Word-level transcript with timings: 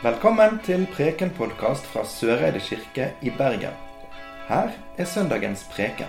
Velkommen 0.00 0.54
til 0.64 0.86
Preken-podkast 0.94 1.84
fra 1.92 2.06
Søreide 2.08 2.60
kirke 2.64 3.10
i 3.20 3.28
Bergen. 3.36 3.74
Her 4.48 4.70
er 4.96 5.04
søndagens 5.04 5.66
preken. 5.74 6.08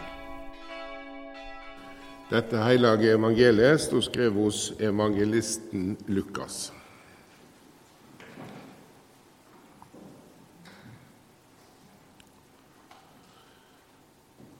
Dette 2.29 2.61
hellige 2.63 3.17
evangeliet 3.17 3.81
sto 3.83 3.99
skrevet 3.99 4.39
hos 4.39 4.61
evangelisten 4.79 5.97
Lukas. 6.07 6.71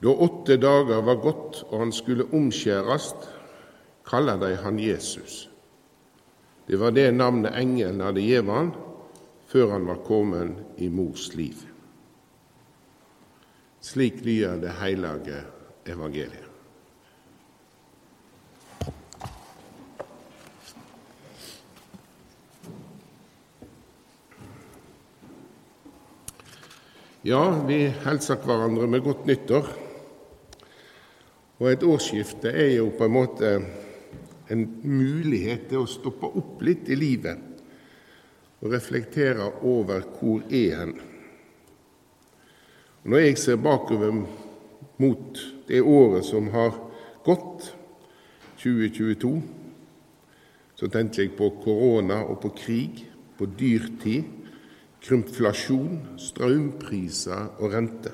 Da 0.03 0.11
åtte 0.11 0.59
dager 0.59 1.07
var 1.07 1.23
gått 1.23 1.63
og 1.69 1.79
han 1.85 1.95
skulle 1.95 2.27
omskjæres, 2.35 3.13
kaller 4.03 4.43
de 4.43 4.57
han 4.59 4.75
Jesus. 4.79 5.47
Det 6.67 6.83
var 6.83 6.91
det 6.91 7.13
navnet 7.15 7.55
engelen 7.55 8.03
hadde 8.03 8.27
gitt 8.27 8.51
han 8.51 8.75
før 9.51 9.73
han 9.73 9.87
var 9.87 9.99
kommet 10.07 10.79
i 10.79 10.87
mors 10.87 11.33
liv. 11.35 11.65
Slik 13.83 14.21
lyder 14.23 14.61
det 14.61 14.77
hellige 14.79 15.41
evangeliet. 15.89 16.47
Ja, 27.21 27.43
vi 27.67 27.83
hilser 28.05 28.39
hverandre 28.41 28.87
med 28.89 29.03
godt 29.05 29.27
nyttår. 29.29 29.67
Og 31.61 31.67
et 31.69 31.83
årsskifte 31.85 32.49
er 32.49 32.77
jo 32.79 32.87
på 32.97 33.05
en 33.05 33.13
måte 33.13 33.51
en 34.51 34.63
mulighet 34.81 35.67
til 35.69 35.83
å 35.83 35.89
stoppe 35.89 36.31
opp 36.39 36.63
litt 36.65 36.89
i 36.89 36.97
livet 36.97 37.50
og 38.61 38.73
reflekterer 38.73 39.63
over 39.65 40.03
hvor 40.19 40.43
er 40.49 40.77
hen. 40.79 40.93
Og 43.03 43.09
når 43.09 43.17
jeg 43.17 43.37
ser 43.37 43.55
bakover 43.55 44.25
mot 45.01 45.39
det 45.67 45.81
året 45.81 46.25
som 46.25 46.49
har 46.53 46.75
gått, 47.25 47.71
2022, 48.61 49.41
så 50.75 50.89
tenker 50.89 51.23
jeg 51.23 51.33
på 51.37 51.49
korona 51.63 52.21
og 52.29 52.39
på 52.43 52.53
krig, 52.57 53.01
på 53.37 53.47
dyrtid, 53.57 54.29
krympflasjon, 55.01 56.17
strømpriser 56.21 57.57
og 57.57 57.73
rente. 57.73 58.13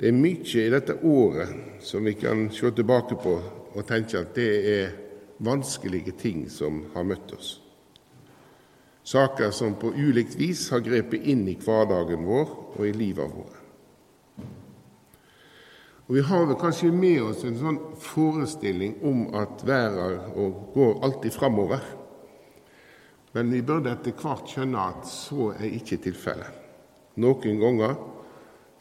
Det 0.00 0.08
er 0.08 0.16
mye 0.16 0.64
i 0.64 0.70
dette 0.72 0.96
året 1.06 1.82
som 1.86 2.06
vi 2.08 2.16
kan 2.18 2.48
se 2.54 2.70
tilbake 2.74 3.18
på 3.20 3.36
og 3.70 3.86
tenke 3.86 4.18
at 4.18 4.34
det 4.34 4.50
er 4.74 4.94
vanskelige 5.44 6.16
ting 6.18 6.46
som 6.50 6.86
har 6.94 7.06
møtt 7.06 7.34
oss. 7.36 7.59
Saker 9.02 9.50
som 9.50 9.74
på 9.80 9.92
ulikt 9.96 10.36
vis 10.36 10.68
har 10.70 10.84
grepet 10.84 11.24
inn 11.24 11.46
i 11.48 11.56
hverdagen 11.58 12.26
vår 12.28 12.52
og 12.76 12.84
i 12.86 12.92
livet 12.92 13.32
vårt. 13.32 13.56
Og 16.10 16.16
Vi 16.16 16.22
har 16.26 16.46
vel 16.46 16.58
kanskje 16.58 16.90
med 16.90 17.22
oss 17.22 17.44
en 17.46 17.58
sånn 17.58 17.76
forestilling 18.02 18.96
om 19.06 19.28
at 19.38 19.62
verden 19.62 20.54
går 20.74 21.04
alltid 21.06 21.32
framover. 21.32 21.84
Men 23.30 23.52
vi 23.54 23.62
burde 23.62 23.92
etter 23.94 24.16
hvert 24.18 24.50
skjønne 24.50 24.88
at 24.90 25.06
så 25.06 25.52
er 25.52 25.68
ikke 25.70 26.00
tilfellet. 26.02 26.50
Noen 27.22 27.60
ganger 27.62 27.94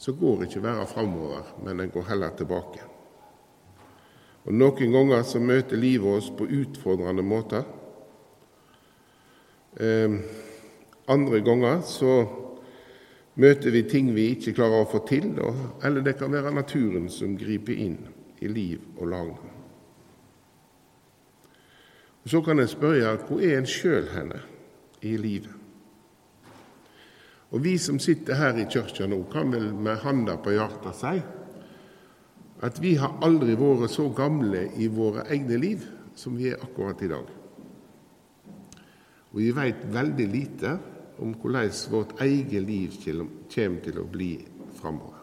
så 0.01 0.15
går 0.17 0.47
ikke 0.47 0.63
verden 0.63 0.89
framover, 0.89 1.53
men 1.61 1.83
den 1.83 1.93
går 1.93 2.07
heller 2.09 2.33
tilbake. 2.33 2.81
Og 4.49 4.55
Noen 4.57 4.95
ganger 4.97 5.21
så 5.27 5.37
møter 5.37 5.77
livet 5.77 6.09
oss 6.09 6.31
på 6.33 6.49
utfordrende 6.49 7.21
måter. 7.21 7.67
Eh, 9.77 10.15
andre 11.07 11.41
ganger 11.45 11.81
så 11.85 12.13
møter 13.39 13.71
vi 13.71 13.83
ting 13.89 14.09
vi 14.15 14.31
ikke 14.33 14.55
klarer 14.57 14.83
å 14.83 14.89
få 14.89 15.03
til, 15.07 15.31
eller 15.83 16.03
det 16.05 16.17
kan 16.19 16.33
være 16.33 16.53
naturen 16.55 17.07
som 17.13 17.37
griper 17.39 17.77
inn 17.77 17.99
i 18.41 18.49
liv 18.49 18.83
og 18.97 19.07
lag. 19.13 19.31
Så 22.25 22.41
kan 22.45 22.59
en 22.59 22.69
spørre 22.69 23.15
hvor 23.27 23.41
er 23.41 23.57
en 23.57 23.69
sjøl 23.69 24.09
henne 24.13 24.41
i 25.01 25.15
livet? 25.17 25.55
Og 27.49 27.63
Vi 27.63 27.77
som 27.81 27.97
sitter 27.99 28.37
her 28.37 28.57
i 28.61 28.67
kirka 28.69 29.07
nå, 29.09 29.23
kan 29.31 29.49
vel 29.51 29.71
med 29.73 29.97
handa 30.03 30.35
på 30.37 30.53
hjertet 30.53 30.99
si 30.99 31.15
at 32.61 32.81
vi 32.83 32.95
har 32.99 33.15
aldri 33.23 33.55
vært 33.57 33.89
så 33.89 34.09
gamle 34.13 34.67
i 34.77 34.89
våre 34.91 35.23
egne 35.31 35.57
liv 35.57 35.85
som 36.15 36.35
vi 36.37 36.51
er 36.51 36.59
akkurat 36.61 37.01
i 37.01 37.07
dag. 37.07 37.38
Og 39.29 39.41
vi 39.43 39.51
veit 39.53 39.83
veldig 39.93 40.27
lite 40.31 40.77
om 41.19 41.35
hvordan 41.37 41.71
vårt 41.91 42.21
eget 42.21 42.63
liv 42.65 42.95
kommer 43.03 43.81
til 43.83 43.99
å 43.99 44.07
bli 44.09 44.33
framover. 44.79 45.19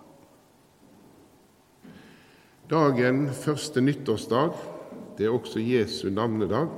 Dagen 2.70 3.28
første 3.30 3.80
nyttårsdag 3.80 4.56
det 5.18 5.26
er 5.26 5.34
også 5.34 5.62
Jesu 5.62 6.10
navnedag. 6.10 6.68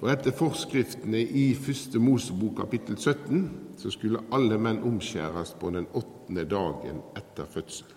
Og 0.00 0.08
Etter 0.08 0.32
forskriftene 0.32 1.20
i 1.20 1.50
første 1.56 2.00
Mosebok 2.00 2.56
kapittel 2.62 2.96
17 2.96 3.40
så 3.80 3.92
skulle 3.92 4.22
alle 4.32 4.56
menn 4.60 4.82
omskjæres 4.86 5.54
på 5.60 5.72
den 5.74 5.88
åttende 5.92 6.46
dagen 6.48 7.02
etter 7.18 7.48
fødsel. 7.50 7.88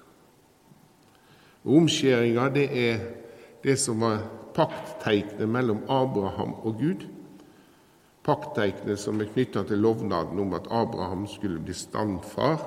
Og 1.64 1.78
Omskjæringa 1.84 2.50
det 2.52 2.66
er 2.76 3.04
det 3.64 3.78
som 3.80 4.04
var 4.04 4.26
paktteiknet 4.56 5.48
mellom 5.50 5.86
Abraham 5.88 6.58
og 6.64 6.82
Gud 6.82 7.06
paktteiknet 8.24 9.00
som 9.00 9.20
er 9.22 9.32
knytta 9.32 9.66
til 9.68 9.82
lovnaden 9.84 10.40
om 10.40 10.56
at 10.56 10.70
Abraham 10.72 11.28
skulle 11.28 11.62
bli 11.64 11.76
standfar 11.76 12.64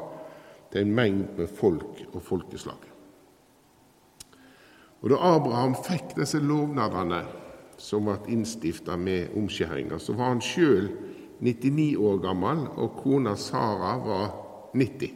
til 0.73 0.85
en 0.85 0.95
mengd 0.95 1.39
med 1.39 1.49
folk 1.49 2.03
og 2.13 2.23
folkeslag. 2.23 2.81
Og 5.03 5.11
Da 5.11 5.17
Abraham 5.21 5.77
fikk 5.79 6.17
disse 6.17 6.41
lovnadene 6.43 7.23
som 7.79 8.09
ble 8.09 8.17
innstifta 8.33 8.97
med 8.97 9.37
omskjæringa, 9.37 9.99
så 9.99 10.17
var 10.17 10.33
han 10.33 10.41
sjøl 10.41 10.89
99 11.41 11.97
år 11.97 12.19
gammel, 12.25 12.67
og 12.77 12.97
kona 13.03 13.37
Sara 13.37 13.97
var 14.01 14.31
90. 14.75 15.13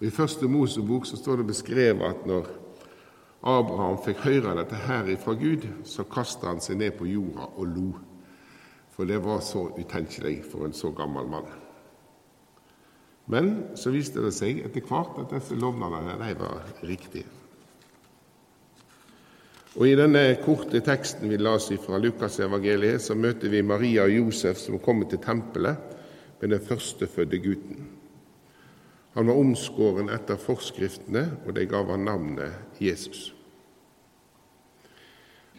Og 0.00 0.06
I 0.06 0.10
første 0.10 0.48
Mosebok 0.48 1.06
så 1.06 1.16
står 1.16 1.36
det 1.36 1.46
beskrevet 1.46 2.04
at 2.04 2.26
når 2.26 2.48
Abraham 3.42 3.98
fikk 4.02 4.24
høre 4.24 4.56
dette 4.58 4.76
her 4.88 5.08
ifra 5.12 5.36
Gud, 5.38 5.68
så 5.84 6.04
kasta 6.04 6.50
han 6.50 6.60
seg 6.60 6.80
ned 6.80 6.96
på 6.98 7.06
jorda 7.06 7.48
og 7.54 7.66
lo. 7.70 7.90
For 8.96 9.04
det 9.04 9.20
var 9.24 9.42
så 9.44 9.68
utenkelig 9.76 10.38
for 10.50 10.64
en 10.64 10.72
så 10.72 10.90
gammel 10.96 11.28
mann. 11.28 11.48
Men 13.26 13.50
så 13.76 13.90
viste 13.92 14.22
det 14.24 14.32
seg 14.32 14.62
etter 14.64 14.84
hvert 14.86 15.18
at 15.20 15.34
disse 15.34 15.58
lovnadene 15.58 16.14
de 16.22 16.38
var 16.40 16.62
riktige. 16.86 17.26
Og 19.76 19.84
I 19.90 19.96
denne 19.98 20.22
korte 20.40 20.80
teksten 20.80 21.28
vi 21.28 21.36
las 21.36 21.68
fra 21.84 21.98
Lukasevangeliet, 22.00 23.02
så 23.02 23.14
møter 23.14 23.52
vi 23.52 23.60
Maria 23.60 24.06
og 24.06 24.14
Josef 24.14 24.56
som 24.62 24.78
kommer 24.80 25.10
til 25.10 25.20
tempelet 25.20 25.76
med 26.40 26.54
den 26.54 26.64
førstefødte 26.64 27.42
gutten. 27.44 27.82
Han 29.16 29.28
var 29.28 29.36
omskåren 29.40 30.08
etter 30.12 30.40
forskriftene, 30.40 31.26
og 31.44 31.54
de 31.56 31.66
gav 31.68 31.90
han 31.92 32.08
navnet 32.08 32.80
Jesus. 32.80 33.34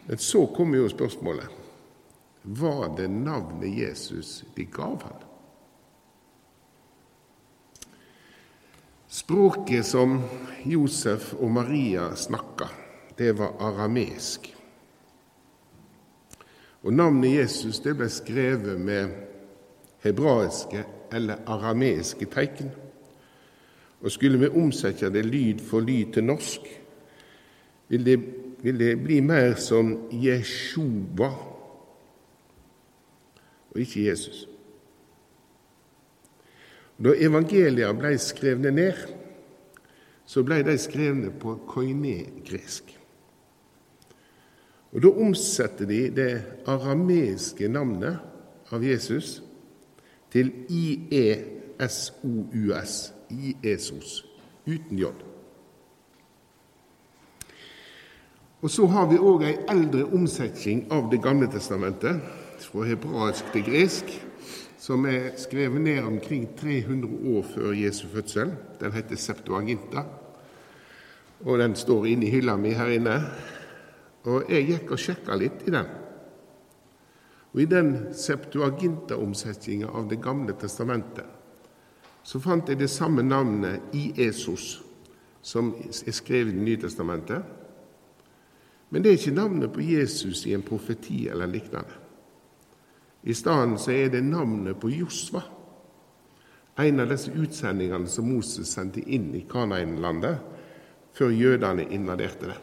Men 0.06 0.18
så 0.18 0.46
kommer 0.56 0.78
jo 0.78 0.90
spørsmålet 0.90 1.67
var 2.48 2.96
det 2.96 3.08
navnet 3.08 3.78
Jesus 3.78 4.44
de 4.54 4.64
gav 4.64 5.02
ham. 5.02 5.24
Språket 9.08 9.86
som 9.86 10.22
Josef 10.64 11.34
og 11.34 11.50
Maria 11.50 12.16
snakka, 12.16 12.68
det 13.16 13.32
var 13.32 13.56
aramesk. 13.60 14.54
Og 16.84 16.92
Navnet 16.92 17.34
Jesus 17.34 17.80
det 17.84 17.96
ble 17.98 18.08
skrevet 18.12 18.80
med 18.80 19.12
hebraiske 20.04 20.84
eller 21.12 21.44
arameiske 21.48 22.28
tegn. 22.32 22.70
Og 24.00 24.12
Skulle 24.12 24.38
vi 24.40 24.48
omsette 24.48 25.10
det 25.12 25.26
lyd 25.26 25.60
for 25.68 25.84
lyd 25.84 26.14
til 26.14 26.24
norsk, 26.24 26.68
vil 27.88 28.04
det, 28.04 28.18
vil 28.62 28.78
det 28.78 28.94
bli 29.02 29.20
mer 29.20 29.56
som 29.60 29.96
Jeshuba 30.12 31.32
og 33.78 33.82
ikke 33.82 34.08
Jesus. 34.08 34.48
Da 36.98 37.12
evangeliene 37.14 37.94
ble 37.94 38.18
skrevne 38.18 38.70
ned, 38.74 38.92
så 40.26 40.42
ble 40.42 40.62
de 40.66 40.74
skrevne 40.82 41.30
på 41.30 41.54
koiné-gresk. 41.70 42.98
Og 44.92 45.02
Da 45.02 45.08
omsetter 45.08 45.86
de 45.86 46.10
det 46.10 46.42
arameiske 46.66 47.68
navnet 47.68 48.18
av 48.72 48.82
Jesus 48.84 49.42
til 50.32 50.52
IESOUS, 50.68 51.52
IESOS, 53.30 54.24
uten 54.66 54.98
J. 54.98 55.04
Og 58.62 58.70
Så 58.70 58.86
har 58.86 59.06
vi 59.06 59.18
òg 59.18 59.42
ei 59.46 59.56
eldre 59.70 60.04
omsetning 60.04 60.86
av 60.90 61.10
Det 61.10 61.22
gamle 61.22 61.46
testamentet, 61.46 62.20
fra 62.64 62.86
hebraisk 62.88 63.52
til 63.52 63.64
gresk, 63.66 64.10
som 64.78 65.06
er 65.06 65.36
skrevet 65.36 65.80
ned 65.80 66.02
omkring 66.06 66.46
300 66.56 67.36
år 67.36 67.46
før 67.54 67.72
Jesu 67.76 68.06
fødsel. 68.08 68.52
Den 68.80 68.92
heter 68.92 69.16
Septuaginta, 69.16 70.04
og 71.44 71.58
den 71.58 71.76
står 71.76 72.06
inne 72.06 72.26
i 72.26 72.30
hylla 72.30 72.56
mi 72.56 72.74
her 72.74 72.94
inne. 72.96 73.16
Og 74.24 74.50
jeg 74.50 74.66
gikk 74.66 74.92
og 74.92 75.02
sjekka 75.02 75.36
litt 75.38 75.66
i 75.66 75.74
den. 75.74 75.90
Og 77.54 77.62
I 77.62 77.68
den 77.70 77.92
Septuaginta-omsetninga 78.12 79.88
av 79.88 80.08
Det 80.10 80.20
gamle 80.22 80.54
testamentet 80.58 81.34
så 82.28 82.40
fant 82.44 82.68
jeg 82.68 82.76
det 82.76 82.90
samme 82.92 83.22
navnet 83.24 83.94
i 83.96 84.10
Esos 84.20 84.82
som 85.42 85.70
er 85.80 86.12
skrevet 86.12 86.52
i 86.52 86.56
Det 86.58 86.64
nye 86.64 86.80
testamentet. 86.82 87.42
Men 88.90 89.02
det 89.02 89.10
er 89.10 89.16
ikke 89.16 89.36
navnet 89.36 89.72
på 89.72 89.80
Jesus 89.80 90.46
i 90.46 90.52
en 90.56 90.62
profeti 90.62 91.28
eller 91.28 91.48
lignende. 91.48 92.07
I 93.22 93.34
stedet 93.34 93.80
så 93.80 93.92
er 93.92 94.08
det 94.08 94.24
navnet 94.24 94.78
på 94.80 94.90
Josva, 94.90 95.42
en 96.78 97.00
av 97.02 97.10
disse 97.10 97.32
utsendingene 97.34 98.06
som 98.06 98.28
Moses 98.30 98.70
sendte 98.70 99.02
inn 99.02 99.32
i 99.34 99.42
Kanainlandet 99.50 100.38
før 101.18 101.32
jødene 101.34 101.88
invaderte 101.90 102.52
det. 102.52 102.58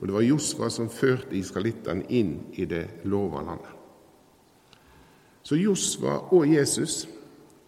Og 0.00 0.06
Det 0.06 0.14
var 0.14 0.26
Josva 0.26 0.68
som 0.70 0.90
førte 0.92 1.36
israelittene 1.36 2.04
inn 2.12 2.34
i 2.52 2.66
det 2.68 2.84
lova 3.04 3.40
landet. 3.40 3.72
Så 5.42 5.56
Josva 5.56 6.18
og 6.34 6.44
Jesus 6.48 7.06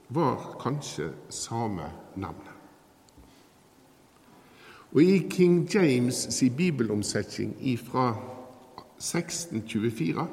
var 0.08 0.58
kanskje 0.60 1.08
samme 1.28 1.88
navnet. 2.16 2.52
Og 4.92 5.02
I 5.02 5.28
King 5.30 5.68
James' 5.68 6.30
si 6.30 6.50
bibelomsetning 6.50 7.56
fra 7.78 8.16
1624 8.98 10.28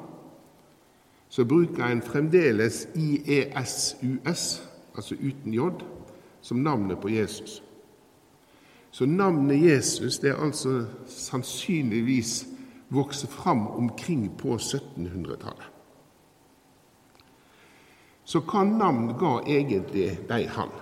så 1.28 1.44
bruker 1.44 1.84
en 1.84 2.02
fremdeles 2.02 2.88
IESUS, 2.94 4.62
altså 4.94 5.14
uten 5.14 5.54
J, 5.54 5.70
som 6.40 6.62
navnet 6.62 6.98
på 7.00 7.08
Jesus. 7.08 7.62
Så 8.90 9.06
navnet 9.06 9.60
Jesus 9.60 10.18
det 10.18 10.30
er 10.30 10.44
altså 10.44 10.86
sannsynligvis 11.06 12.46
vokst 12.88 13.28
fram 13.28 13.66
omkring 13.66 14.30
på 14.38 14.56
1700-tallet. 14.56 15.72
Så 18.24 18.40
hva 18.42 18.64
navn 18.66 19.12
ga 19.18 19.36
egentlig 19.46 20.08
de 20.28 20.46
han? 20.50 20.72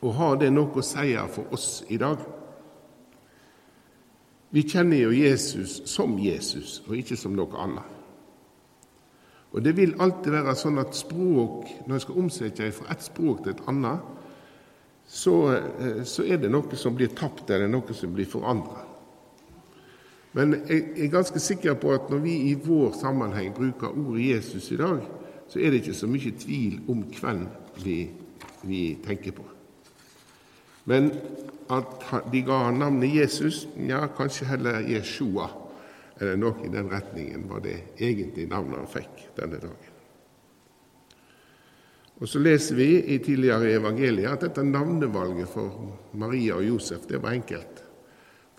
Og 0.00 0.14
har 0.14 0.38
det 0.40 0.48
noe 0.50 0.80
å 0.80 0.82
si 0.82 1.12
for 1.30 1.52
oss 1.54 1.84
i 1.88 1.98
dag? 2.00 2.18
Vi 4.50 4.64
kjenner 4.66 5.04
jo 5.04 5.12
Jesus 5.14 5.82
som 5.86 6.18
Jesus, 6.18 6.80
og 6.88 6.96
ikke 6.96 7.16
som 7.16 7.36
noe 7.38 7.54
annet. 7.62 7.99
Og 9.52 9.64
Det 9.64 9.76
vil 9.76 9.96
alltid 9.98 10.30
være 10.30 10.54
sånn 10.54 10.78
at 10.78 10.94
språk, 10.94 11.66
når 11.86 11.96
jeg 11.96 12.04
skal 12.04 12.18
omsette 12.22 12.70
fra 12.74 12.92
ett 12.94 13.02
språk 13.02 13.42
til 13.42 13.54
et 13.56 13.62
annet, 13.70 14.04
så, 15.10 15.34
eh, 15.52 16.02
så, 16.06 16.22
er 16.22 16.38
det 16.38 16.50
noe 16.50 16.76
som 16.78 16.94
blir 16.94 17.10
tapt, 17.10 17.50
eller 17.50 17.68
noe 17.68 17.94
som 17.94 18.12
blir 18.14 18.30
forandra. 18.30 18.86
Men 20.32 20.54
jeg 20.68 20.92
er 20.94 21.10
ganske 21.10 21.40
sikker 21.42 21.74
på 21.74 21.90
at 21.90 22.10
når 22.10 22.18
vi 22.22 22.36
i 22.50 22.54
vår 22.54 22.92
sammenheng 23.00 23.50
bruker 23.54 23.90
ordet 23.90 24.28
Jesus 24.28 24.70
i 24.70 24.78
dag, 24.78 25.00
så 25.48 25.58
er 25.58 25.70
det 25.70 25.80
ikke 25.82 25.98
så 25.98 26.06
mye 26.06 26.30
tvil 26.38 26.76
om 26.88 27.02
hvem 27.02 27.48
vi, 27.82 27.96
vi 28.62 28.98
tenker 29.02 29.34
på. 29.34 29.42
Men 30.86 31.10
at 31.70 32.06
de 32.30 32.42
ga 32.46 32.70
navnet 32.70 33.16
Jesus, 33.16 33.66
ja, 33.88 34.06
kanskje 34.06 34.46
heller 34.46 34.78
Jeshua 34.86 35.50
eller 36.20 36.36
noe 36.36 36.66
i 36.66 36.72
den 36.72 36.90
retningen 36.92 37.46
var 37.48 37.62
det 37.64 37.78
egentlig 37.96 38.44
navnet 38.50 38.82
han 38.82 38.90
fikk 38.92 39.22
denne 39.38 39.60
dagen. 39.62 39.96
Og 42.20 42.28
Så 42.28 42.38
leser 42.38 42.76
vi 42.76 42.88
i 43.14 43.18
tidligere 43.24 43.72
evangeliet 43.78 44.28
at 44.28 44.42
dette 44.44 44.62
navnevalget 44.62 45.48
for 45.48 45.94
Maria 46.20 46.58
og 46.58 46.66
Josef 46.66 47.06
det 47.08 47.22
var 47.22 47.32
enkelt. 47.32 47.80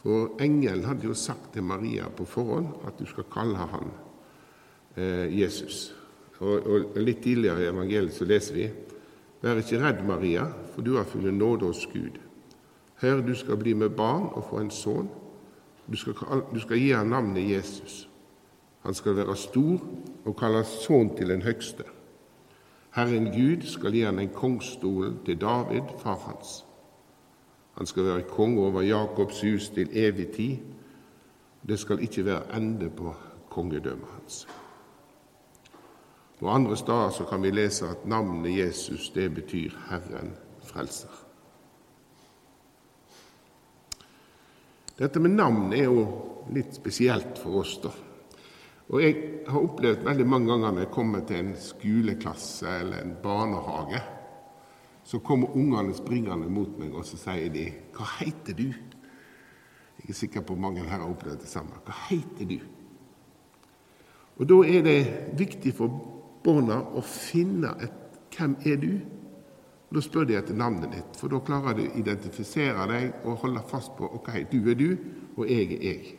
For 0.01 0.41
engelen 0.41 0.87
hadde 0.87 1.05
jo 1.05 1.13
sagt 1.13 1.53
til 1.53 1.63
Maria 1.63 2.07
på 2.09 2.25
forhånd 2.25 2.71
at 2.89 2.97
du 2.97 3.05
skal 3.05 3.29
kalle 3.29 3.67
han 3.69 3.91
eh, 4.97 5.29
Jesus. 5.29 5.91
Og, 6.39 6.65
og, 6.65 6.97
Litt 6.97 7.21
tidligere 7.21 7.67
i 7.67 7.69
evangeliet 7.69 8.17
så 8.17 8.25
leser 8.25 8.57
vi 8.57 8.71
Vær 9.41 9.57
ikke 9.57 9.79
redd, 9.81 10.03
Maria, 10.05 10.43
for 10.73 10.85
du 10.85 10.95
har 10.97 11.07
funnet 11.09 11.33
nåde 11.33 11.65
hos 11.65 11.87
Gud. 11.89 12.19
Hør, 13.01 13.23
du 13.25 13.33
skal 13.33 13.57
bli 13.57 13.73
med 13.73 13.95
barn 13.97 14.27
og 14.37 14.45
få 14.49 14.59
en 14.61 14.69
sønn, 14.69 15.07
du 15.91 15.97
skal, 15.97 16.13
du 16.53 16.59
skal 16.59 16.79
gi 16.79 16.91
ham 16.91 17.07
navnet 17.07 17.49
Jesus. 17.49 18.09
Han 18.81 18.93
skal 18.93 19.15
være 19.15 19.35
stor 19.37 19.81
og 20.25 20.35
kalles 20.37 20.67
sønn 20.85 21.15
til 21.17 21.29
den 21.29 21.41
høgste. 21.41 21.83
Herren 22.95 23.29
Gud 23.31 23.67
skal 23.67 23.93
gi 23.93 24.01
ham 24.01 24.19
en 24.19 24.33
kongsstol 24.33 25.13
til 25.25 25.41
David, 25.41 25.93
far 25.99 26.19
hans. 26.25 26.65
Han 27.77 27.87
skal 27.87 28.05
være 28.05 28.21
konge 28.21 28.61
over 28.61 28.81
Jakobs 28.81 29.41
hus 29.41 29.69
til 29.69 29.89
evig 29.91 30.27
tid. 30.27 30.57
Det 31.67 31.79
skal 31.79 32.01
ikke 32.01 32.25
være 32.25 32.57
ende 32.57 32.89
på 32.89 33.15
kongedømmet 33.49 34.07
hans. 34.19 34.47
Og 36.41 36.55
Andre 36.55 36.77
steder 36.77 37.09
så 37.09 37.23
kan 37.23 37.43
vi 37.43 37.51
lese 37.51 37.87
at 37.87 38.05
navnet 38.05 38.57
Jesus 38.57 39.09
det 39.09 39.33
betyr 39.35 39.69
Herren 39.89 40.33
frelser. 40.63 41.30
Dette 45.01 45.17
med 45.17 45.33
navn 45.33 45.71
er 45.73 45.87
jo 45.87 46.01
litt 46.53 46.75
spesielt 46.77 47.39
for 47.41 47.63
oss, 47.63 47.73
da. 47.81 47.89
Og 48.91 48.99
jeg 49.01 49.15
har 49.47 49.63
opplevd 49.63 50.03
veldig 50.05 50.25
mange 50.29 50.51
ganger 50.51 50.75
når 50.75 50.83
jeg 50.83 50.91
kommer 50.93 51.23
til 51.25 51.39
en 51.41 51.53
skoleklasse 51.57 52.73
eller 52.83 53.01
en 53.01 53.15
barnehage, 53.23 54.01
så 55.07 55.17
kommer 55.25 55.55
ungene 55.57 55.95
springende 55.97 56.51
mot 56.53 56.75
meg, 56.77 56.93
og 56.93 57.07
så 57.07 57.17
sier 57.17 57.49
de 57.49 57.71
'Hva 57.95 58.05
heter 58.19 58.53
du?' 58.53 58.75
Jeg 60.01 60.09
er 60.09 60.13
sikker 60.13 60.41
på 60.41 60.55
mange 60.55 60.81
her 60.81 60.99
har 60.99 61.09
opplevd 61.09 61.39
det 61.39 61.49
samme. 61.49 61.81
'Hva 61.85 61.93
heter 62.09 62.45
du?' 62.45 62.67
Og 64.37 64.49
Da 64.49 64.53
er 64.53 64.81
det 64.81 65.33
viktig 65.37 65.73
for 65.73 65.87
barna 66.43 66.81
å 66.81 67.01
finne 67.01 67.73
et 67.81 67.91
'Hvem 68.29 68.55
er 68.65 68.75
du?' 68.75 69.01
Da 69.91 69.99
spør 69.99 70.27
de 70.29 70.37
etter 70.39 70.55
navnet 70.55 70.93
ditt, 70.95 71.17
for 71.19 71.31
da 71.31 71.41
klarer 71.43 71.75
de 71.75 71.89
å 71.89 71.95
identifisere 71.99 72.85
deg 72.87 73.25
og 73.27 73.41
holde 73.43 73.63
fast 73.67 73.91
på 73.97 74.07
ok, 74.07 74.29
du 74.51 74.59
er 74.71 74.77
du, 74.79 74.89
og 75.35 75.49
jeg 75.49 75.67
er 75.75 75.87
jeg. 75.89 76.11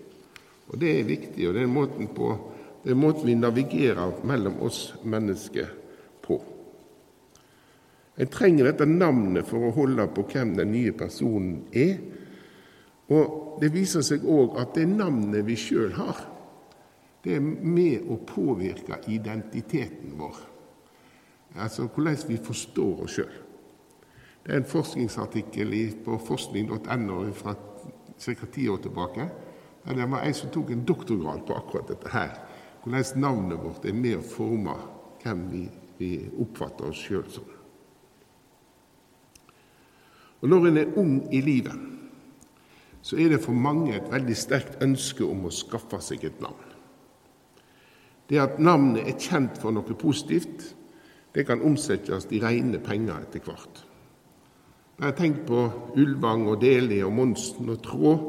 Og 0.69 0.79
Det 0.79 0.91
er 0.99 1.09
viktig, 1.09 1.47
og 1.49 1.55
det 1.55 1.63
er 1.63 1.71
måten, 1.73 2.09
på, 2.13 2.29
det 2.85 2.93
er 2.93 2.99
måten 3.01 3.29
vi 3.29 3.37
navigerer 3.37 4.25
mellom 4.29 4.61
oss 4.65 4.93
mennesker 5.05 5.71
på. 6.25 6.37
En 8.21 8.29
trenger 8.29 8.69
dette 8.69 8.87
navnet 8.89 9.49
for 9.49 9.65
å 9.65 9.73
holde 9.73 10.05
på 10.13 10.27
hvem 10.29 10.53
den 10.59 10.73
nye 10.75 10.93
personen 10.93 11.63
er. 11.73 11.97
Og 13.13 13.39
Det 13.61 13.69
viser 13.73 14.05
seg 14.05 14.25
òg 14.25 14.57
at 14.61 14.73
det 14.75 14.87
navnet 14.89 15.45
vi 15.45 15.57
sjøl 15.61 15.93
har, 15.97 16.21
det 17.23 17.37
er 17.37 17.45
med 17.45 18.09
å 18.11 18.17
påvirke 18.27 18.97
identiteten 19.13 20.17
vår. 20.19 20.41
Altså 21.63 21.87
hvordan 21.87 22.17
vi 22.27 22.41
forstår 22.43 23.05
oss 23.05 23.17
sjøl. 23.21 23.35
Det 24.43 24.53
er 24.53 24.59
en 24.59 24.67
forskningsartikkel 24.67 25.75
på 26.05 26.19
forskning.no 26.27 27.19
fra 27.33 27.55
ca. 28.19 28.47
ti 28.53 28.69
år 28.69 28.77
tilbake. 28.83 29.29
Der 29.85 29.95
det 29.95 30.11
var 30.11 30.25
ei 30.27 30.33
som 30.33 30.51
tok 30.51 30.71
en 30.71 30.85
doktorgrad 30.85 31.47
på 31.47 31.55
akkurat 31.55 31.89
dette 31.89 32.09
her. 32.09 32.35
Hvordan 32.83 33.21
navnet 33.21 33.63
vårt 33.63 33.85
er 33.87 33.95
med 33.95 34.19
å 34.19 34.27
forme 34.27 34.75
hvem 35.23 35.51
vi, 35.51 35.63
vi 35.99 36.11
oppfatter 36.39 36.91
oss 36.91 36.99
sjøl 36.99 37.29
som. 37.31 37.47
Og 40.43 40.49
Når 40.49 40.67
en 40.67 40.77
er 40.77 40.99
ung 40.99 41.29
i 41.33 41.41
livet, 41.41 41.79
så 43.03 43.17
er 43.17 43.29
det 43.29 43.43
for 43.43 43.55
mange 43.55 43.95
et 43.95 44.11
veldig 44.11 44.37
sterkt 44.37 44.83
ønske 44.83 45.25
om 45.25 45.47
å 45.47 45.55
skaffe 45.55 46.01
seg 46.03 46.25
et 46.25 46.41
navn. 46.43 46.75
Det 48.29 48.41
at 48.41 48.59
navnet 48.59 49.07
er 49.07 49.19
kjent 49.19 49.59
for 49.63 49.75
noe 49.75 49.95
positivt, 49.95 50.75
det 51.35 51.47
kan 51.47 51.63
omsettes 51.63 52.27
i 52.31 52.43
rene 52.43 52.79
penger 52.83 53.23
etter 53.23 53.43
hvert. 53.47 53.87
Jeg 54.99 55.09
har 55.09 55.17
tenkt 55.17 55.47
på 55.49 55.63
Ulvang 55.99 56.45
og 56.53 56.61
Deli 56.63 57.01
og 57.03 57.15
Monsen 57.17 57.71
og 57.73 57.81
Tråd, 57.85 58.29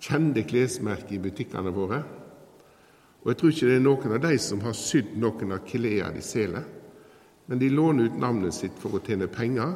kjente 0.00 0.46
klesmerker 0.48 1.18
i 1.18 1.22
butikkene 1.22 1.72
våre. 1.74 1.98
Og 3.20 3.32
jeg 3.32 3.40
tror 3.40 3.52
ikke 3.52 3.68
det 3.68 3.76
er 3.76 3.82
noen 3.84 4.14
av 4.16 4.22
de 4.24 4.36
som 4.40 4.62
har 4.64 4.76
sydd 4.78 5.16
noen 5.20 5.52
av 5.52 5.64
klærne 5.66 6.14
de 6.16 6.22
selger, 6.24 6.68
men 7.50 7.60
de 7.60 7.68
låner 7.74 8.08
ut 8.08 8.20
navnet 8.22 8.54
sitt 8.54 8.78
for 8.80 8.96
å 8.96 9.02
tjene 9.04 9.28
penger 9.28 9.74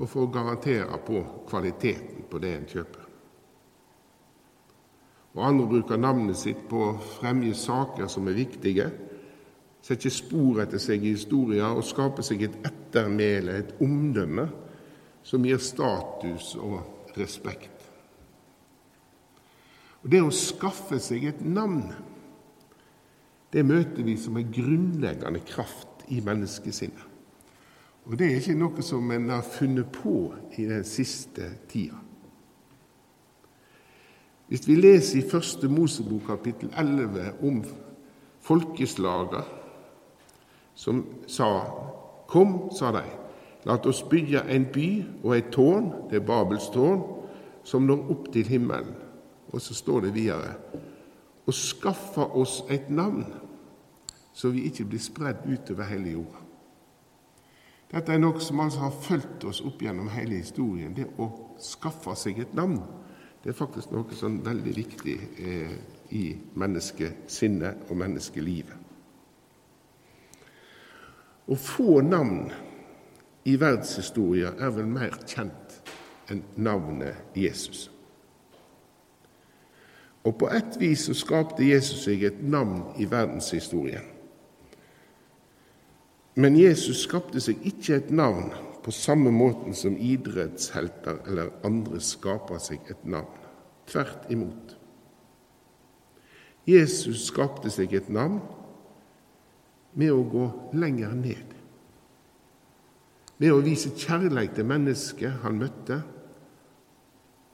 og 0.00 0.08
for 0.08 0.24
å 0.24 0.32
garantere 0.32 0.98
på 1.06 1.20
kvaliteten 1.50 2.24
på 2.30 2.40
det 2.42 2.54
en 2.56 2.66
kjøper. 2.70 3.04
Og 5.36 5.44
andre 5.46 5.68
bruker 5.70 6.00
navnet 6.00 6.38
sitt 6.40 6.64
på 6.70 6.80
å 6.88 6.96
fremge 7.20 7.52
saker 7.54 8.08
som 8.10 8.26
er 8.26 8.38
viktige, 8.40 8.88
setter 9.84 10.12
spor 10.12 10.64
etter 10.64 10.82
seg 10.82 11.04
i 11.04 11.14
historier 11.14 11.68
og 11.70 11.86
skaper 11.86 12.26
seg 12.26 12.42
et 12.48 12.58
ettermæle, 12.66 13.60
et 13.60 13.76
omdømme, 13.84 14.48
som 15.22 15.44
gir 15.44 15.60
status 15.62 16.54
og 16.56 17.14
respekt. 17.18 17.76
Og 20.00 20.10
Det 20.10 20.22
å 20.24 20.32
skaffe 20.32 20.98
seg 21.02 21.26
et 21.28 21.42
navn, 21.44 21.90
det 23.52 23.66
møter 23.66 24.06
vi 24.06 24.16
som 24.16 24.36
en 24.38 24.52
grunnleggende 24.52 25.42
kraft 25.44 26.06
i 26.08 26.20
menneskesinnet. 26.24 27.06
Og 28.08 28.16
det 28.18 28.26
er 28.26 28.38
ikke 28.40 28.56
noe 28.58 28.82
som 28.82 29.10
en 29.12 29.28
har 29.30 29.44
funnet 29.44 29.90
på 29.92 30.32
i 30.58 30.64
den 30.66 30.86
siste 30.88 31.50
tida. 31.68 31.98
Hvis 34.50 34.66
vi 34.66 34.74
leser 34.80 35.20
i 35.20 35.28
Første 35.30 35.68
Mosebok 35.70 36.24
kapittel 36.26 36.72
11 36.74 37.44
om 37.46 37.60
folkeslager 38.42 39.46
som 40.74 41.04
sa 41.30 41.50
Kom, 42.30 42.70
sa 42.70 42.92
de, 42.94 43.02
la 43.64 43.76
oss 43.88 44.02
bygge 44.08 44.42
en 44.48 44.66
by 44.72 44.88
og 45.22 45.36
et 45.36 45.50
tårn, 45.52 45.90
det 46.10 46.20
er 46.20 46.26
Babels 46.26 46.70
tårn, 46.72 47.02
som 47.64 47.86
når 47.86 48.06
opp 48.10 48.30
til 48.32 48.48
himmelen. 48.48 48.94
Og 49.52 49.60
så 49.60 49.74
står 49.74 50.06
det 50.06 50.14
videre 50.14 50.54
og 51.46 51.54
skaffe 51.54 52.22
oss 52.38 52.60
et 52.70 52.90
navn, 52.90 53.24
så 54.32 54.52
vi 54.54 54.68
ikke 54.68 54.84
blir 54.84 55.02
spredd 55.02 55.42
utover 55.50 55.88
hele 55.90 56.12
jorda. 56.14 56.44
Dette 57.90 58.14
er 58.14 58.20
noe 58.22 58.38
som 58.38 58.60
altså 58.62 58.84
har 58.84 58.94
fulgt 58.94 59.44
oss 59.50 59.60
opp 59.66 59.82
gjennom 59.82 60.12
hele 60.14 60.38
historien, 60.38 60.94
det 60.94 61.08
å 61.18 61.26
skaffe 61.58 62.14
seg 62.14 62.38
et 62.38 62.52
navn. 62.54 62.78
Det 63.42 63.50
er 63.50 63.58
faktisk 63.58 63.90
noe 63.90 64.14
sånn 64.14 64.38
veldig 64.46 64.74
viktig 64.76 65.16
eh, 65.42 65.74
i 66.14 66.24
menneskesinnet 66.60 67.88
og 67.88 67.98
menneskelivet. 67.98 68.76
Å 71.50 71.56
få 71.58 71.98
navn 72.06 72.52
i 73.50 73.58
verdenshistoria 73.60 74.54
er 74.58 74.74
vel 74.76 74.88
mer 74.90 75.16
kjent 75.26 75.80
enn 76.30 76.44
navnet 76.62 77.36
Jesus. 77.36 77.88
Og 80.24 80.36
på 80.38 80.50
ett 80.52 80.76
vis 80.80 81.06
så 81.08 81.16
skapte 81.16 81.64
Jesus 81.64 82.04
seg 82.04 82.22
et 82.28 82.40
navn 82.44 82.82
i 83.00 83.08
verdenshistorien. 83.08 84.04
Men 86.40 86.56
Jesus 86.56 87.02
skapte 87.06 87.40
seg 87.42 87.62
ikke 87.66 87.96
et 87.96 88.10
navn 88.14 88.52
på 88.84 88.92
samme 88.94 89.32
måten 89.34 89.74
som 89.76 89.96
idrettshelter 89.96 91.24
eller 91.28 91.52
andre 91.66 92.00
skaper 92.04 92.60
seg 92.62 92.84
et 92.92 93.02
navn. 93.04 93.36
Tvert 93.90 94.28
imot. 94.30 94.76
Jesus 96.68 97.26
skapte 97.26 97.72
seg 97.72 97.92
et 97.96 98.08
navn 98.12 98.38
med 99.98 100.12
å 100.14 100.22
gå 100.22 100.46
lenger 100.78 101.16
ned. 101.16 101.59
Med 103.40 103.54
å 103.54 103.62
vise 103.64 103.92
kjærleik 103.96 104.52
til 104.52 104.66
mennesket 104.68 105.40
han 105.40 105.60
møtte. 105.62 106.02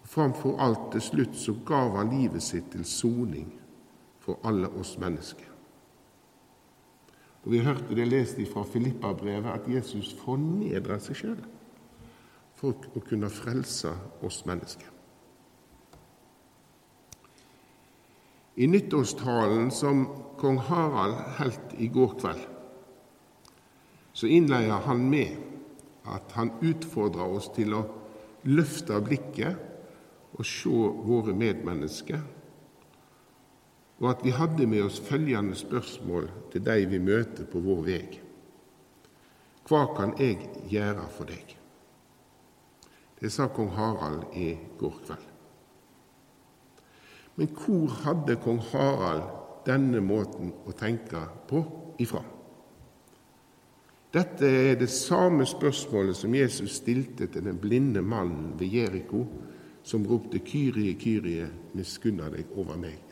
Framfor 0.07 0.59
alt 0.63 0.89
til 0.95 1.05
slutt 1.05 1.39
så 1.39 1.55
gav 1.67 1.95
han 1.99 2.11
livet 2.11 2.43
sitt 2.43 2.73
til 2.73 2.83
soning 2.87 3.53
for 4.23 4.43
alle 4.47 4.71
oss 4.81 4.97
mennesker. 4.99 5.47
Og 7.45 7.53
Vi 7.53 7.63
hørte 7.63 7.95
det 7.95 8.09
lest 8.11 8.41
fra 8.51 8.65
Filippa-brevet 8.67 9.47
at 9.53 9.69
Jesus 9.71 10.11
fornedra 10.25 10.99
seg 10.99 11.21
sjøl 11.21 11.39
for 12.59 12.75
å 12.97 13.03
kunne 13.07 13.31
frelse 13.31 13.93
oss 14.27 14.41
mennesker. 14.49 14.91
I 18.57 18.67
nyttårstalen 18.67 19.69
som 19.71 20.07
kong 20.41 20.59
Harald 20.67 21.21
holdt 21.39 21.77
i 21.79 21.87
går 21.93 22.15
kveld, 22.19 22.47
så 24.17 24.31
innleier 24.33 24.81
han 24.89 25.05
med 25.13 25.56
at 26.13 26.33
han 26.39 26.55
utfordrer 26.63 27.37
oss 27.39 27.51
til 27.57 27.75
å 27.75 27.83
løfte 28.47 29.01
blikket 29.03 30.37
og 30.37 30.47
se 30.47 30.71
våre 31.07 31.35
medmennesker 31.35 32.23
og 33.99 34.11
at 34.11 34.25
vi 34.25 34.31
hadde 34.37 34.67
med 34.69 34.83
oss 34.85 35.01
følgende 35.01 35.57
spørsmål 35.57 36.29
til 36.53 36.65
de 36.65 36.85
vi 36.91 36.99
møter 37.01 37.49
på 37.49 37.61
vår 37.65 37.81
vei. 37.87 38.03
Hva 39.67 39.87
kan 39.97 40.13
jeg 40.21 40.51
gjøre 40.71 41.07
for 41.11 41.31
deg? 41.31 41.55
Det 43.17 43.33
sa 43.33 43.49
kong 43.49 43.73
Harald 43.73 44.37
i 44.37 44.53
går 44.79 45.01
kveld. 45.07 45.33
Men 47.37 47.53
hvor 47.57 47.97
hadde 48.05 48.37
kong 48.45 48.61
Harald 48.71 49.25
denne 49.67 50.01
måten 50.05 50.53
å 50.69 50.77
tenke 50.77 51.25
på 51.49 51.65
ifra? 52.01 52.21
Dette 54.15 54.47
er 54.47 54.75
det 54.79 54.89
samme 54.91 55.47
spørsmålet 55.47 56.17
som 56.17 56.35
Jesus 56.35 56.79
stilte 56.79 57.27
til 57.27 57.45
den 57.45 57.59
blinde 57.59 58.03
mannen 58.03 58.55
ved 58.59 58.67
Jeriko, 58.67 59.27
som 59.83 60.07
ropte 60.07 60.39
'Kyrie, 60.39 60.95
Kyrie, 60.95 61.51
miskunna 61.75 62.31
deg 62.31 62.47
over 62.57 62.77
meg'. 62.77 63.03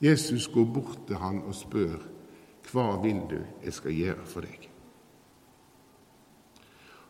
Jesus 0.00 0.48
går 0.48 0.64
bort 0.64 0.98
til 1.06 1.16
han 1.16 1.42
og 1.42 1.54
spør, 1.54 1.98
'Hva 2.70 3.02
vil 3.02 3.20
du 3.30 3.38
jeg 3.64 3.72
skal 3.72 3.92
gjøre 3.92 4.26
for 4.26 4.40
deg?' 4.40 4.70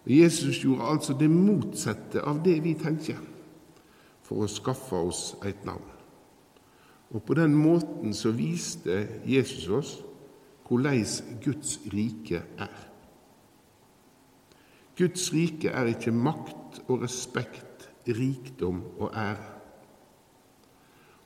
Og 0.05 0.19
Jesus 0.19 0.59
gjorde 0.59 0.83
altså 0.83 1.13
det 1.13 1.31
motsatte 1.31 2.21
av 2.21 2.45
det 2.45 2.65
vi 2.65 2.75
tenker, 2.75 3.19
for 4.23 4.45
å 4.45 4.47
skaffe 4.47 4.97
oss 4.97 5.37
et 5.45 5.65
navn. 5.65 5.91
Og 7.11 7.23
på 7.23 7.35
den 7.35 7.55
måten 7.55 8.15
så 8.15 8.31
viste 8.31 9.09
Jesus 9.27 9.69
oss 9.69 10.05
hvordan 10.71 11.05
Guds 11.43 11.81
rike 11.93 12.43
er. 12.59 12.77
Guds 14.99 15.33
rike 15.35 15.69
er 15.69 15.89
ikke 15.91 16.13
makt 16.15 16.83
og 16.87 17.03
respekt, 17.03 17.89
rikdom 18.07 18.85
og 19.01 19.11
ære. 19.17 19.49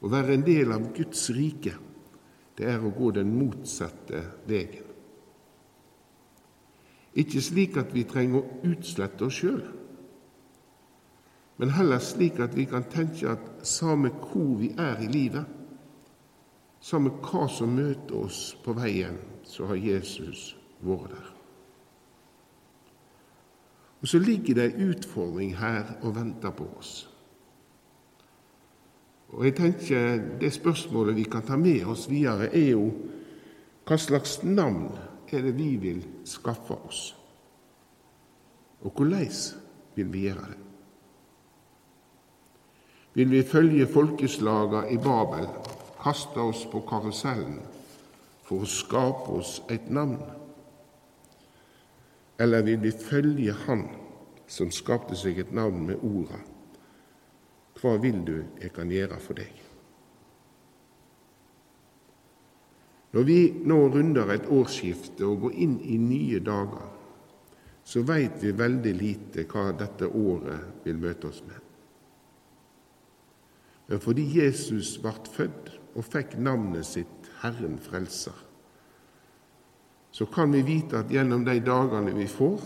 Å 0.05 0.11
være 0.13 0.35
en 0.37 0.45
del 0.47 0.73
av 0.73 0.87
Guds 0.97 1.27
rike, 1.37 1.75
det 2.57 2.69
er 2.71 2.81
å 2.81 2.93
gå 2.95 3.11
den 3.17 3.35
motsatte 3.37 4.23
veien. 4.49 4.91
Ikke 7.15 7.43
slik 7.45 7.77
at 7.79 7.93
vi 7.95 8.07
trenger 8.09 8.41
å 8.41 8.71
utslette 8.73 9.27
oss 9.29 9.39
sjøl, 9.43 9.61
men 11.61 11.71
heller 11.77 12.01
slik 12.03 12.41
at 12.43 12.57
vi 12.57 12.65
kan 12.67 12.89
tenke 12.91 13.29
at 13.31 13.67
samme 13.69 14.11
hvor 14.25 14.57
vi 14.59 14.73
er 14.81 15.05
i 15.05 15.11
livet, 15.11 15.45
samme 16.85 17.15
hva 17.25 17.47
som 17.49 17.73
møter 17.73 18.27
oss 18.27 18.51
på 18.65 18.75
veien, 18.77 19.17
så 19.49 19.71
har 19.71 19.81
Jesus 19.81 20.53
vært 20.85 21.15
der. 21.15 21.31
Og 24.05 24.11
så 24.11 24.21
ligger 24.21 24.59
det 24.59 24.65
ei 24.69 24.91
utfordring 24.91 25.55
her 25.57 25.95
og 26.03 26.19
venter 26.19 26.53
på 26.53 26.67
oss. 26.77 26.93
Og 29.33 29.47
jeg 29.47 29.55
tenker 29.57 30.19
Det 30.41 30.53
spørsmålet 30.53 31.17
vi 31.17 31.25
kan 31.25 31.43
ta 31.43 31.57
med 31.57 31.87
oss 31.89 32.05
videre, 32.11 32.51
er 32.53 32.71
jo 32.77 32.91
hva 33.85 33.97
slags 33.99 34.43
navn 34.45 34.93
er 35.33 35.43
det 35.43 35.55
vi 35.57 35.77
vil 35.77 36.05
skaffe 36.25 36.77
oss? 36.87 37.15
Og 38.85 38.93
hvordan 38.93 39.33
vil 39.97 40.13
vi 40.13 40.27
gjøre 40.29 40.51
det? 40.53 40.61
Vil 43.15 43.31
vi 43.31 43.43
følge 43.43 43.87
folkeslaga 43.87 44.89
i 44.91 44.97
Babel, 44.99 45.49
kaste 46.05 46.41
oss 46.41 46.67
på 46.71 46.85
karusellen 46.89 47.63
for 48.45 48.65
å 48.65 48.69
skape 48.69 49.39
oss 49.41 49.59
et 49.73 49.89
navn? 49.89 50.21
Eller 52.39 52.65
vil 52.67 52.83
vi 52.83 52.93
følge 52.93 53.55
Han 53.67 53.87
som 54.47 54.71
skapte 54.75 55.17
seg 55.17 55.39
et 55.41 55.53
navn 55.57 55.87
med 55.89 56.03
orda? 56.05 56.41
Hva 57.81 57.97
vil 58.03 58.21
du 58.27 58.37
jeg 58.61 58.73
kan 58.77 58.91
gjøre 58.93 59.19
for 59.23 59.39
deg? 59.39 59.65
Når 63.15 63.27
vi 63.29 63.39
nå 63.63 63.77
runder 63.95 64.33
et 64.35 64.49
årsskifte 64.51 65.23
og 65.29 65.45
går 65.45 65.59
inn 65.63 65.77
i 65.87 65.99
nye 66.03 66.41
dager, 66.43 66.89
så 67.85 68.03
veit 68.03 68.41
vi 68.43 68.51
veldig 68.57 68.95
lite 68.97 69.45
hva 69.47 69.69
dette 69.77 70.09
året 70.09 70.83
vil 70.87 70.99
møte 70.99 71.29
oss 71.29 71.43
med. 71.47 71.61
Men 73.87 74.01
fordi 74.01 74.25
Jesus 74.41 74.97
ble 74.99 75.13
født 75.31 75.71
og 75.95 76.07
fikk 76.07 76.37
navnet 76.43 76.87
sitt 76.87 77.31
Herren 77.43 77.79
Frelser, 77.83 78.37
så 80.15 80.27
kan 80.31 80.53
vi 80.55 80.63
vite 80.63 81.01
at 81.03 81.11
gjennom 81.11 81.43
de 81.47 81.57
dagene 81.65 82.15
vi 82.15 82.29
får, 82.31 82.63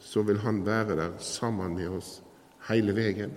så 0.00 0.22
vil 0.24 0.38
Han 0.40 0.62
være 0.66 0.96
der 0.96 1.18
sammen 1.18 1.74
med 1.76 1.90
oss 1.98 2.22
hele 2.68 2.94
veien 2.96 3.34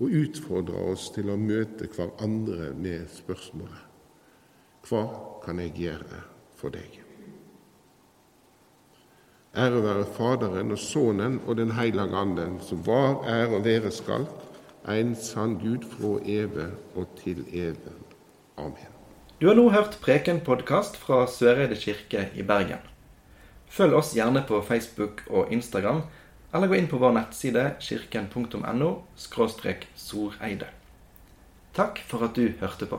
og 0.00 0.14
utfordre 0.16 0.80
oss 0.92 1.10
til 1.14 1.30
å 1.32 1.38
møte 1.40 1.88
hverandre 1.92 2.70
med 2.76 3.08
spørsmålet 3.12 4.86
Hva 4.88 5.04
kan 5.44 5.60
jeg 5.60 5.74
gjøre 5.76 6.20
for 6.56 6.72
deg? 6.72 7.00
Ære 9.60 9.82
være 9.82 10.06
Faderen 10.14 10.70
og 10.70 10.78
Sønnen 10.78 11.40
og 11.46 11.56
Den 11.58 11.72
hellige 11.74 12.16
Anden, 12.16 12.60
som 12.62 12.84
var, 12.86 13.24
er 13.26 13.50
og 13.50 13.64
være 13.64 13.90
skal, 13.90 14.28
en 14.88 15.14
sann 15.16 15.58
Gud 15.60 15.84
fra 15.84 16.16
evig 16.24 16.70
og 16.96 17.10
til 17.18 17.44
evig. 17.52 17.92
Amen. 18.56 18.96
Du 19.40 19.48
har 19.48 19.56
nå 19.56 19.68
hørt 19.72 19.98
Preken-podkast 20.00 20.96
fra 21.00 21.26
Søreide 21.28 21.76
kirke 21.76 22.28
i 22.36 22.42
Bergen. 22.42 22.80
Følg 23.70 23.94
oss 23.94 24.14
gjerne 24.16 24.42
på 24.48 24.60
Facebook 24.62 25.22
og 25.28 25.52
Instagram 25.52 26.02
eller 26.52 26.68
gå 26.68 26.80
inn 26.80 26.90
på 26.90 26.98
vår 26.98 27.14
nettside 27.14 27.64
kirken.no 27.80 28.90
soreide. 29.16 30.68
Takk 31.76 32.02
for 32.02 32.26
at 32.26 32.34
du 32.34 32.50
hørte 32.60 32.88
på. 32.90 32.98